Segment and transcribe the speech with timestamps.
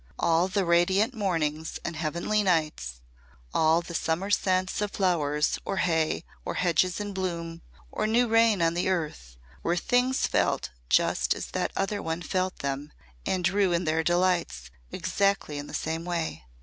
[0.17, 3.01] All the radiant mornings and heavenly nights,
[3.53, 8.63] all the summer scents of flowers or hay or hedges in bloom, or new rain
[8.63, 12.91] on the earth, were things felt just as that other one felt them
[13.27, 16.45] and drew in their delights exactly in the same way.